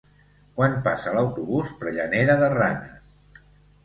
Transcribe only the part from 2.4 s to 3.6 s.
de Ranes?